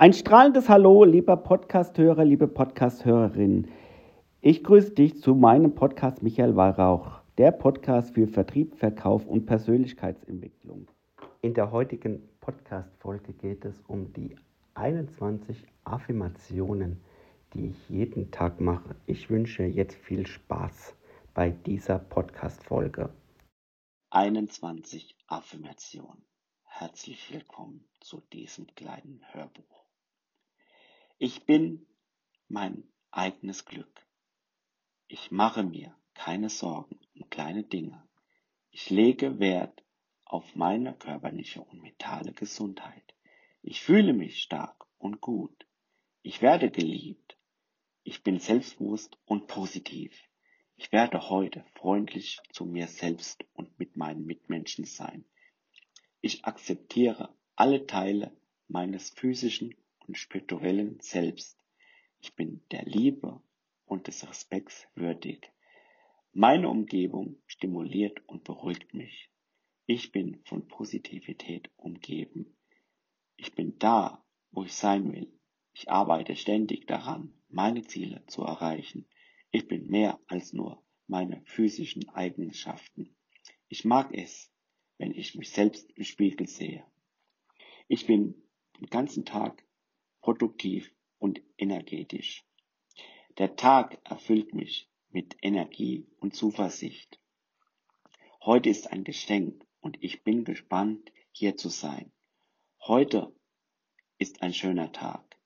[0.00, 3.70] Ein strahlendes Hallo, lieber Podcasthörer, liebe Podcasthörerin.
[4.40, 10.88] Ich grüße dich zu meinem Podcast Michael Weihrauch, der Podcast für Vertrieb, Verkauf und Persönlichkeitsentwicklung.
[11.42, 14.36] In der heutigen Podcast-Folge geht es um die
[14.72, 17.04] 21 Affirmationen,
[17.52, 18.96] die ich jeden Tag mache.
[19.04, 20.94] Ich wünsche jetzt viel Spaß
[21.34, 23.10] bei dieser Podcast-Folge.
[24.08, 26.24] 21 Affirmationen.
[26.64, 29.79] Herzlich willkommen zu diesem kleinen Hörbuch.
[31.22, 31.86] Ich bin
[32.48, 34.06] mein eigenes Glück.
[35.06, 38.08] Ich mache mir keine Sorgen um kleine Dinge.
[38.70, 39.84] Ich lege Wert
[40.24, 43.14] auf meine körperliche und mentale Gesundheit.
[43.60, 45.66] Ich fühle mich stark und gut.
[46.22, 47.36] Ich werde geliebt.
[48.02, 50.18] Ich bin selbstbewusst und positiv.
[50.76, 55.26] Ich werde heute freundlich zu mir selbst und mit meinen Mitmenschen sein.
[56.22, 58.34] Ich akzeptiere alle Teile
[58.68, 59.74] meines physischen
[60.10, 61.56] und spirituellen Selbst.
[62.20, 63.40] Ich bin der Liebe
[63.84, 65.52] und des Respekts würdig.
[66.32, 69.30] Meine Umgebung stimuliert und beruhigt mich.
[69.86, 72.56] Ich bin von Positivität umgeben.
[73.36, 75.32] Ich bin da, wo ich sein will.
[75.74, 79.06] Ich arbeite ständig daran, meine Ziele zu erreichen.
[79.52, 83.14] Ich bin mehr als nur meine physischen Eigenschaften.
[83.68, 84.50] Ich mag es,
[84.98, 86.84] wenn ich mich selbst im Spiegel sehe.
[87.86, 88.34] Ich bin
[88.80, 89.64] den ganzen Tag
[90.20, 92.44] produktiv und energetisch.
[93.38, 97.18] Der Tag erfüllt mich mit Energie und Zuversicht.
[98.42, 102.12] Heute ist ein Geschenk und ich bin gespannt, hier zu sein.
[102.80, 103.34] Heute
[104.18, 105.38] ist ein schöner Tag.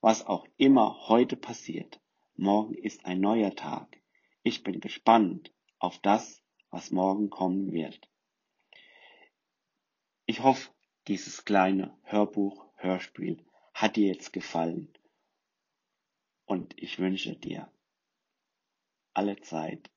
[0.00, 2.00] Was auch immer heute passiert,
[2.34, 4.00] morgen ist ein neuer Tag.
[4.42, 8.08] Ich bin gespannt auf das, was morgen kommen wird.
[10.24, 10.70] Ich hoffe,
[11.08, 13.44] dieses kleine Hörbuch, Hörspiel
[13.80, 14.88] hat dir jetzt gefallen.
[16.44, 17.70] Und ich wünsche dir
[19.14, 19.90] alle Zeit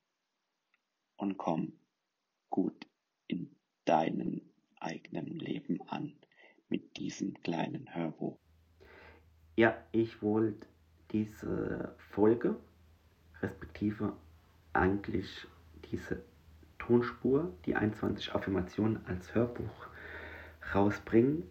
[1.16, 1.74] und komm
[2.48, 2.86] gut
[3.26, 4.40] in deinem
[4.80, 6.14] eigenen Leben an
[6.68, 8.38] mit diesem kleinen Hörbuch.
[9.56, 10.66] Ja, ich wollte
[11.10, 12.56] diese Folge,
[13.42, 14.16] respektive
[14.72, 15.46] eigentlich
[15.90, 16.24] diese
[16.78, 19.88] Tonspur, die 21 Affirmationen als Hörbuch
[20.74, 21.44] rausbringen,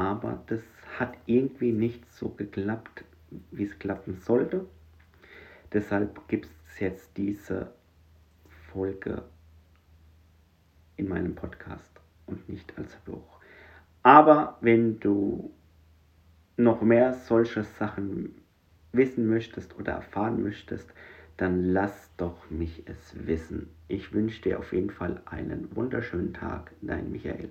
[0.00, 0.62] aber das
[0.98, 3.04] hat irgendwie nicht so geklappt,
[3.50, 4.64] wie es klappen sollte.
[5.74, 7.74] Deshalb gibt es jetzt diese
[8.72, 9.24] Folge
[10.96, 13.40] in meinem Podcast und nicht als Buch.
[14.02, 15.52] Aber wenn du
[16.56, 18.34] noch mehr solche Sachen
[18.92, 20.88] wissen möchtest oder erfahren möchtest,
[21.36, 23.68] dann lass doch mich es wissen.
[23.88, 27.50] Ich wünsche dir auf jeden Fall einen wunderschönen Tag, dein Michael.